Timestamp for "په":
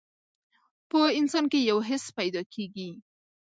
0.89-0.99